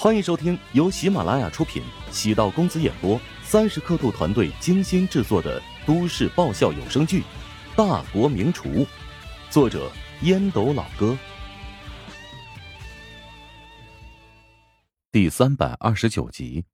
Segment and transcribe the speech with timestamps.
[0.00, 7.22] 欢迎收听由喜马拉雅出品、喜道公子演播、三十刻度团队精心制作的都市爆笑有声剧
[7.76, 8.68] 《大国名厨》，
[9.50, 9.90] 作者
[10.22, 11.18] 烟斗老哥，
[15.10, 16.64] 第三百二十九集。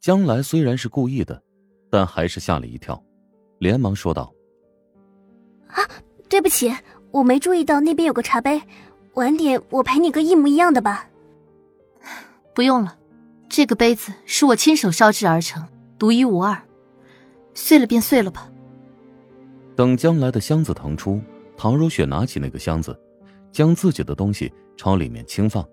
[0.00, 1.40] 将来虽然是故意的，
[1.88, 3.00] 但还是吓了一跳，
[3.60, 4.34] 连忙说道
[5.70, 5.78] ：“啊，
[6.28, 6.74] 对不起，
[7.12, 8.60] 我没注意到那边有个茶杯，
[9.14, 11.06] 晚点我陪你个一模一样的吧。”
[12.54, 12.96] 不用了，
[13.48, 15.66] 这个杯子是我亲手烧制而成，
[15.98, 16.62] 独一无二。
[17.54, 18.50] 碎了便碎了吧。
[19.74, 21.20] 等将来的箱子腾出，
[21.56, 22.98] 唐如雪拿起那个箱子，
[23.50, 25.66] 将自己的东西朝里面轻放。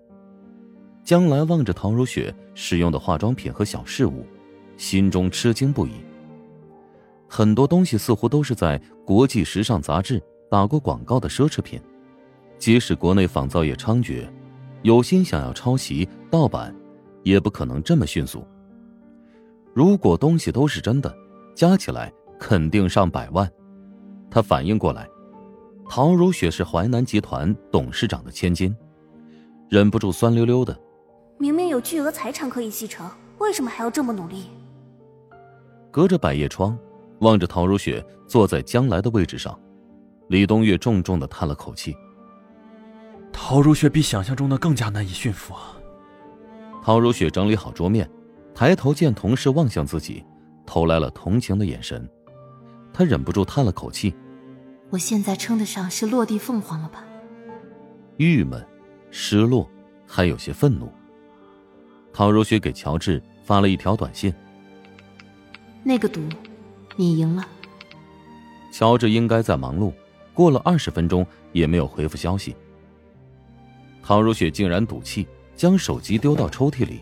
[1.04, 4.26] 将来望着唐如雪使用的化妆品和小饰物，
[4.76, 5.92] 心中吃惊不已。
[7.28, 11.80] 很多东西似乎都是在国际时尚杂志打过广告的奢侈品，
[12.58, 14.26] 即使国内仿造业猖獗。
[14.82, 16.74] 有心想要抄袭盗版，
[17.22, 18.46] 也不可能这么迅速。
[19.74, 21.14] 如果东西都是真的，
[21.54, 23.50] 加起来肯定上百万。
[24.30, 25.08] 他反应过来，
[25.88, 28.74] 陶如雪是淮南集团董事长的千金，
[29.68, 30.78] 忍不住酸溜溜的。
[31.38, 34.44] 明明有巨额财产可以继承，为什么还要这么努力？
[35.90, 36.78] 隔着百叶窗，
[37.20, 39.58] 望着陶如雪坐在将来的位置上，
[40.28, 41.94] 李东月重重的叹了口气。
[43.50, 45.76] 陶如雪比想象中的更加难以驯服啊！
[46.84, 48.08] 陶如雪整理好桌面，
[48.54, 50.24] 抬头见同事望向自己，
[50.64, 52.08] 投来了同情的眼神，
[52.92, 54.14] 她忍不住叹了口气
[54.90, 57.04] ：“我现在称得上是落地凤凰了吧？”
[58.18, 58.64] 郁闷、
[59.10, 59.68] 失落，
[60.06, 60.88] 还有些愤怒。
[62.12, 64.32] 陶如雪给乔治发了一条短信
[65.82, 66.20] ：“那个赌，
[66.94, 67.44] 你赢了。”
[68.72, 69.92] 乔治应该在忙碌，
[70.32, 72.54] 过了二十分钟也没有回复消息。
[74.10, 76.98] 唐如雪竟然赌气，将手机丢到抽屉里，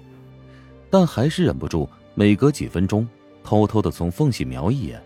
[0.90, 3.08] 但还是忍不住每隔几分钟
[3.42, 5.02] 偷偷的从缝隙瞄一眼，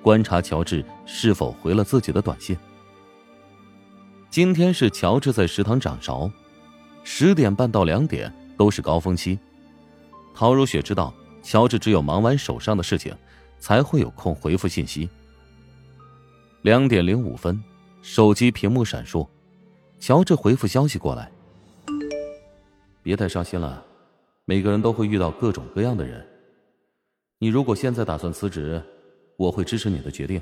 [0.00, 2.56] 观察乔治是否回了自己的短信。
[4.30, 6.30] 今天是乔治在食堂掌勺，
[7.04, 9.38] 十点半到两点都是高峰期。
[10.34, 11.12] 陶如雪知道
[11.42, 13.14] 乔治只有忙完手上的事情，
[13.58, 15.06] 才会有空回复信息。
[16.62, 17.62] 两点零五分，
[18.00, 19.28] 手机屏幕闪烁。
[20.00, 21.30] 乔治回复消息过来，
[23.02, 23.84] 别太伤心了，
[24.44, 26.26] 每个人都会遇到各种各样的人。
[27.38, 28.82] 你如果现在打算辞职，
[29.36, 30.40] 我会支持你的决定。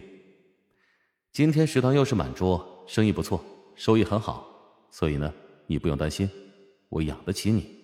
[1.33, 3.43] 今天食堂又是满桌，生意不错，
[3.75, 4.47] 收益很好，
[4.91, 5.33] 所以呢，
[5.67, 6.29] 你不用担心，
[6.89, 7.81] 我养得起你。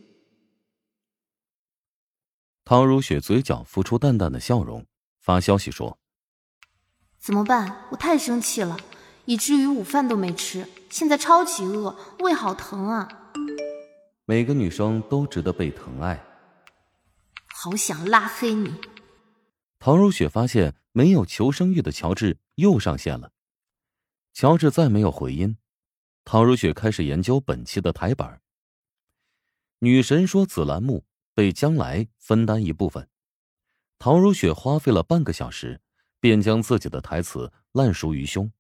[2.65, 4.85] 唐如雪嘴角浮出淡淡的笑容，
[5.21, 5.97] 发消息说
[7.19, 7.87] ：“怎么办？
[7.91, 8.77] 我太生气了。”
[9.29, 13.33] 以至于午饭都没吃，现在超级饿，胃好疼啊！
[14.29, 16.21] 每个女生都值得被疼爱。
[17.47, 18.75] 好想拉黑你。
[19.79, 23.31] 唐如雪发现没有求生欲的乔治又上线了。
[24.35, 25.57] 乔治再没有回音，
[26.25, 28.41] 唐如雪开始研究本期的台本。
[29.79, 33.09] 女神说子栏目被将来分担一部分，
[33.97, 35.81] 唐如雪花费了半个小时，
[36.19, 38.51] 便将自己的台词烂熟于胸。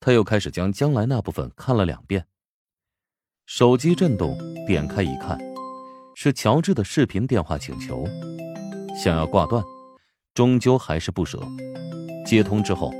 [0.00, 2.26] 她又开始将将来那部分看了两遍。
[3.52, 5.36] 手机震动，点开一看，
[6.14, 8.04] 是乔治的视频电话请求。
[8.96, 9.60] 想要挂断，
[10.32, 11.40] 终究还是不舍。
[12.24, 12.92] 接通之后，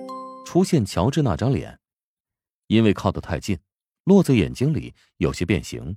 [0.45, 1.79] 出现乔治那张脸，
[2.67, 3.61] 因为靠得太近，
[4.03, 5.97] 落在眼睛里有些变形。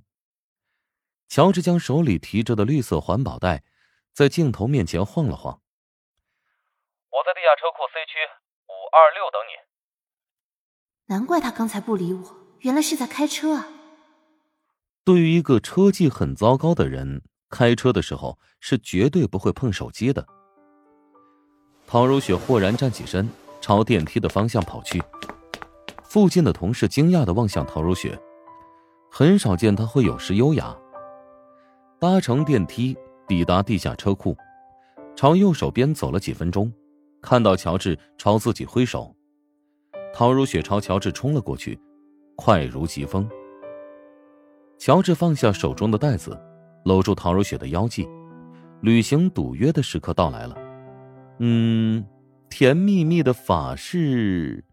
[1.26, 3.64] 乔治将手里提着的绿色环保袋，
[4.12, 5.60] 在镜头面前晃了晃。
[7.10, 8.12] 我在地下车库 C 区
[8.68, 9.52] 五二六等你。
[11.12, 13.68] 难怪他刚才不理我，原来是在开车啊！
[15.04, 17.20] 对于一个车技很糟糕的人，
[17.50, 20.26] 开车的时候是绝对不会碰手机的。
[21.86, 23.28] 陶如雪豁然站起身，
[23.60, 25.02] 朝电梯的方向跑去。
[26.04, 28.18] 附近的同事惊讶的望向陶如雪，
[29.10, 30.74] 很少见她会有时优雅。
[31.98, 32.96] 搭乘电梯
[33.28, 34.34] 抵达地下车库，
[35.14, 36.72] 朝右手边走了几分钟，
[37.20, 39.14] 看到乔治朝自己挥手。
[40.14, 41.78] 陶如雪朝乔治冲了过去，
[42.36, 43.28] 快如疾风。
[44.78, 46.38] 乔治放下手中的袋子，
[46.84, 48.06] 搂住陶如雪的腰际，
[48.82, 50.56] 履行赌约的时刻到来了。
[51.38, 52.04] 嗯，
[52.50, 54.64] 甜蜜蜜的法式。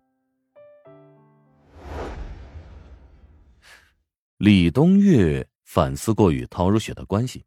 [4.38, 7.46] 李东岳反思过与陶如雪的关系，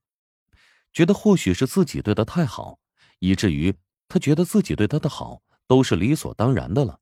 [0.92, 2.78] 觉得或许是自己对他太好，
[3.18, 3.74] 以至于
[4.08, 7.00] 他觉得自己对他的好都是理所当然的了。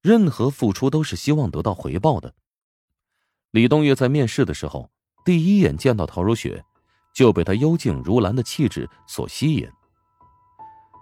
[0.00, 2.32] 任何付出都是希望得到回报的。
[3.52, 4.88] 李东岳在面试的时候
[5.24, 6.62] 第一眼见到陶如雪，
[7.12, 9.68] 就被她幽静如兰的气质所吸引。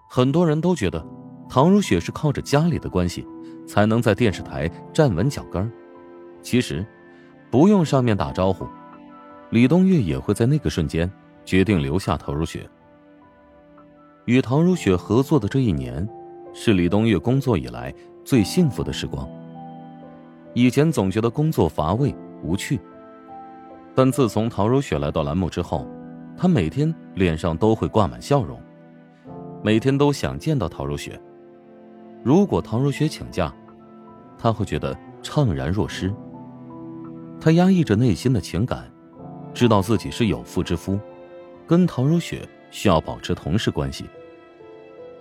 [0.08, 1.06] 很多人都觉得，
[1.48, 3.26] 陶如雪是靠着家里的关系，
[3.66, 5.70] 才能在电视台站稳脚跟
[6.40, 6.86] 其实，
[7.50, 8.66] 不用上面打招呼，
[9.50, 11.10] 李东月也会在那个瞬间
[11.44, 12.68] 决定留下陶如雪。
[14.24, 16.08] 与陶如雪合作的这一年，
[16.54, 19.28] 是李东月工作以来最幸福的时光。
[20.54, 22.81] 以前总觉得工作乏味无趣，
[23.94, 25.87] 但自从陶如雪来到栏目之后，
[26.37, 28.61] 她每天脸上都会挂满笑容。
[29.62, 31.20] 每天都想见到陶如雪。
[32.23, 33.52] 如果陶如雪请假，
[34.38, 36.14] 他会觉得怅然若失。
[37.40, 38.88] 他压抑着内心的情感，
[39.52, 40.99] 知道自己是有妇之夫，
[41.67, 44.05] 跟陶如雪需要保持同事关系。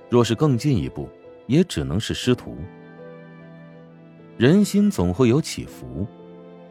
[0.09, 1.09] 若是更进一步，
[1.47, 2.55] 也只能是师徒。
[4.37, 6.05] 人心总会有起伏，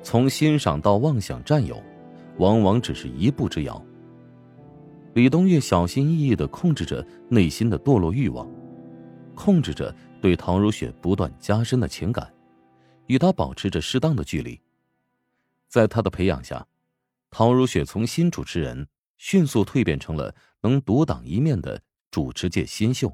[0.07, 1.83] 从欣赏到妄想占有，
[2.39, 3.85] 往往只是一步之遥。
[5.15, 8.49] 李东月小心翼翼的控制着内心的堕落欲望，
[9.35, 9.93] 控制着
[10.23, 12.33] 对唐如雪不断加深的情感，
[13.09, 14.57] 与她保持着适当的距离。
[15.67, 16.65] 在他的培养下，
[17.29, 18.87] 唐如雪从新主持人
[19.19, 21.83] 迅速蜕变成了能独当一面的
[22.13, 23.13] 主持界新秀。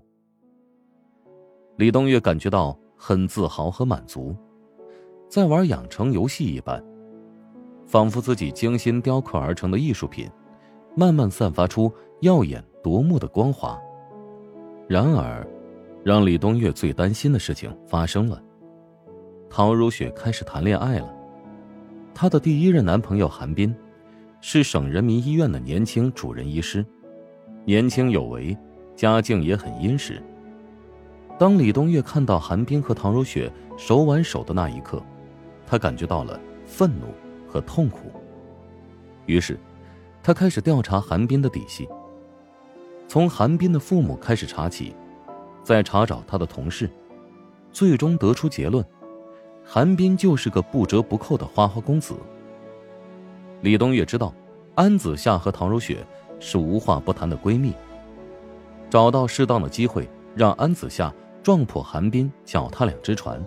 [1.78, 4.36] 李东月感觉到很自豪和满足，
[5.32, 6.84] 在玩养成游戏一般，
[7.87, 10.29] 仿佛自己精心雕刻而成的艺术品。
[10.94, 11.90] 慢慢散发出
[12.20, 13.81] 耀眼夺目的光华。
[14.87, 15.49] 然而，
[16.05, 18.43] 让李东月最担心的事情发生了。
[19.49, 21.11] 陶如雪开始谈恋爱了。
[22.12, 23.75] 她的第一任男朋友韩斌，
[24.43, 26.85] 是省人民医院的年轻主任医师，
[27.64, 28.55] 年轻有为，
[28.94, 30.23] 家境也很殷实。
[31.38, 35.02] 当李东月看到韩冰和唐如雪手挽手的那一刻，
[35.72, 37.06] 他感觉到了愤怒
[37.48, 38.12] 和痛苦。
[39.24, 39.58] 于是。
[40.24, 41.88] 他开始调查韩冰的底细，
[43.08, 44.94] 从韩冰的父母开始查起，
[45.64, 46.88] 再查找他的同事，
[47.72, 48.84] 最终得出结论：
[49.64, 52.14] 韩冰就是个不折不扣的花花公子。
[53.62, 54.32] 李东月知道，
[54.76, 56.06] 安子夏和唐如雪
[56.38, 57.75] 是无话不谈的闺蜜，
[58.88, 63.44] 找到适当的机会让安子夏撞破韩冰脚踏两只船，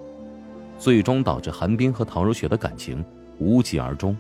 [0.77, 3.04] 最终导致韩冰和唐如雪的感情
[3.39, 4.16] 无疾而终。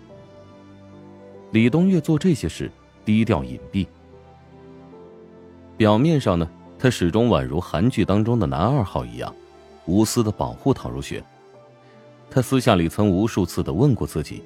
[1.51, 2.69] 李东月做这些事
[3.05, 3.87] 低调隐蔽，
[5.77, 9.33] 表面上呢，他始终宛如韩剧当中的男二号一样，
[9.85, 11.23] 无私的保护陶如雪。
[12.29, 14.41] 他私下里曾无数次的问过自己：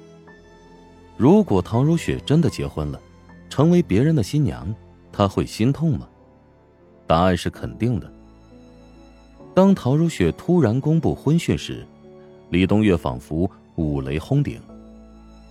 [1.16, 3.00] 如果陶如雪真的结婚了，
[3.48, 4.72] 成为别人的新娘，
[5.10, 6.06] 他会心痛吗？
[7.06, 8.12] 答案是肯定的。
[9.52, 11.84] 当陶如雪突然公布婚讯时，
[12.50, 14.60] 李东月仿佛五雷轰顶。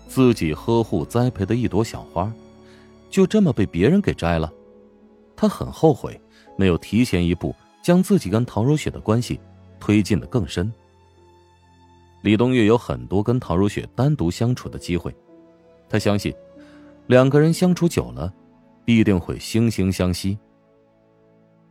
[0.07, 2.31] 自己呵护栽培的一朵小花，
[3.09, 4.51] 就这么被别人给摘了，
[5.35, 6.19] 他很后悔
[6.57, 9.39] 没有提前一步将自己跟陶如雪的关系
[9.79, 10.71] 推进的更深。
[12.21, 15.15] 李东月有很多跟陶如雪单独相处的机会，
[15.87, 16.33] 他相信
[17.07, 18.33] 两个人相处久了，
[18.83, 20.37] 必定会惺惺相惜。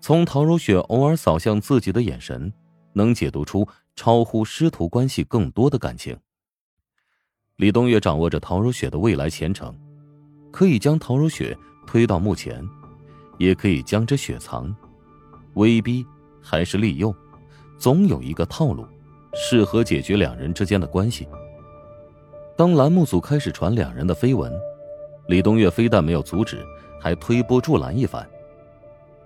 [0.01, 2.53] 从陶如雪偶尔扫向自己的眼神，
[2.99, 6.15] 能解读出超乎师徒关系更多的感情。
[7.56, 9.73] 李东月掌握着陶如雪的未来前程，
[10.53, 11.56] 可以将陶如雪
[11.87, 12.63] 推到目前，
[13.39, 14.75] 也可以将之雪藏，
[15.55, 16.05] 威逼
[16.43, 17.15] 还是利诱，
[17.79, 18.84] 总有一个套路，
[19.34, 21.27] 适合解决两人之间的关系。
[22.56, 24.53] 当栏目组开始传两人的绯闻，
[25.29, 26.65] 李东月非但没有阻止，
[27.01, 28.29] 还推波助澜一番。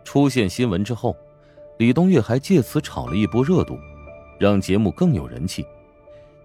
[0.05, 1.17] 出现新闻之后，
[1.83, 3.77] 李东月还借此炒了一波热度，
[4.39, 5.67] 让节目更有人气。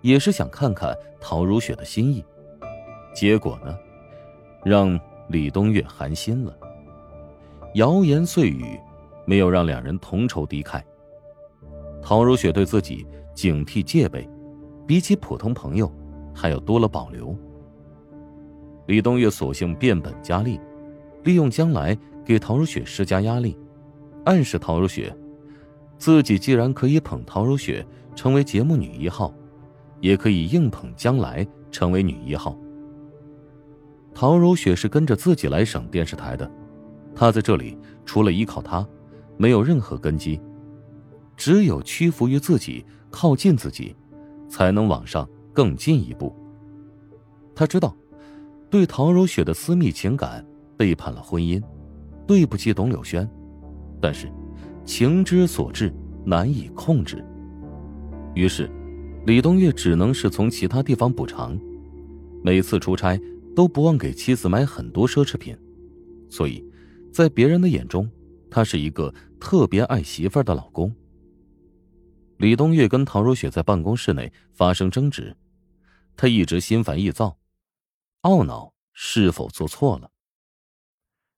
[0.01, 2.25] 也是想看看陶如雪的心意，
[3.13, 3.77] 结果呢，
[4.65, 6.57] 让李东月寒心了。
[7.75, 8.79] 谣言碎语，
[9.27, 10.81] 没有让两人同仇敌忾。
[12.01, 14.27] 陶如雪对自己警惕戒备，
[14.87, 15.87] 比起普通朋友，
[16.33, 17.37] 还要多了保留。
[18.87, 20.59] 李东月索性变本加厉，
[21.25, 23.55] 利用将来给陶如雪施加压力，
[24.25, 25.15] 暗示陶如雪，
[25.97, 27.85] 自己既然可以捧陶如雪
[28.15, 29.33] 成为节目女一号。
[29.99, 32.55] 也可以硬捧将来成为女一号。
[34.13, 36.47] 陶如雪是跟着自己来省电视台的，
[37.15, 38.87] 她在这里除了依靠他，
[39.37, 40.39] 没有任何根基，
[41.35, 43.95] 只有屈服于自己，靠近自己，
[44.47, 46.31] 才能往上更进一步。
[47.55, 47.95] 他知道，
[48.69, 50.45] 对陶如雪的私密情感
[50.77, 51.59] 背叛了婚姻，
[52.27, 53.27] 对不起董柳轩，
[53.99, 54.31] 但是
[54.87, 55.93] 情之所至，
[56.25, 57.23] 难以控制，
[58.33, 58.71] 于是。
[59.25, 61.59] 李东月只能是从其他地方补偿，
[62.41, 63.19] 每次出差
[63.53, 65.53] 都不忘给妻子买很多奢侈品，
[66.29, 66.65] 所以，
[67.11, 68.09] 在别人的眼中，
[68.49, 70.95] 他是一个特别爱媳妇儿的老公。
[72.37, 75.35] 李东月跟陶如雪在办公室内发生争执，
[76.15, 77.37] 他一直心烦意躁，
[78.21, 80.09] 懊恼是否做错了。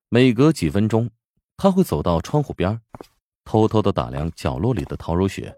[0.09, 1.09] 每隔几分钟，
[1.57, 2.81] 他会走到窗户边儿，
[3.51, 5.51] 偷偷的打量角落里的陶如雪，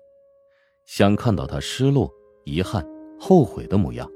[0.86, 2.10] 想看到她失落、
[2.46, 2.88] 遗憾、
[3.20, 4.10] 后悔的模样，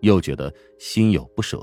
[0.00, 1.60] 又觉得心有不舍。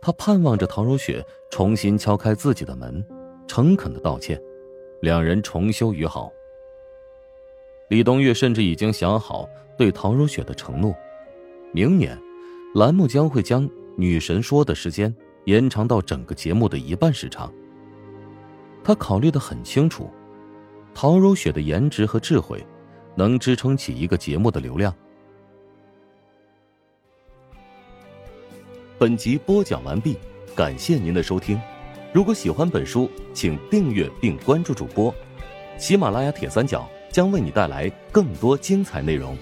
[0.00, 3.06] 他盼望着陶如雪重新敲开自己的门，
[3.46, 4.40] 诚恳的道歉，
[5.02, 6.32] 两人重修于好。
[7.90, 10.94] 李东月甚至已经想好对陶如雪的承诺：
[11.74, 12.18] 明年，
[12.76, 13.68] 栏目将会将
[13.98, 15.14] 女神说的时间。
[15.44, 17.52] 延长到整个节目的一半时长。
[18.86, 20.08] 他考虑的很清楚，
[20.94, 22.64] 陶如雪的颜值和智慧，
[23.16, 24.94] 能支撑起一个节目的流量。
[28.96, 30.16] 本集播讲完毕，
[30.54, 31.60] 感谢您的收听。
[32.12, 35.12] 如果喜欢本书，请订阅并关注主播。
[35.76, 39.36] 喜马拉雅铁三角将为你带来更多精彩内容。